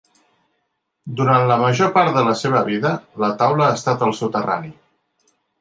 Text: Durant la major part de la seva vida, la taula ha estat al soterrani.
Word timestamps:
Durant 1.19 1.45
la 1.51 1.57
major 1.65 1.93
part 1.99 2.11
de 2.17 2.25
la 2.29 2.35
seva 2.41 2.63
vida, 2.71 2.95
la 3.25 3.31
taula 3.43 3.69
ha 3.69 3.79
estat 3.81 4.07
al 4.09 4.19
soterrani. 4.23 4.77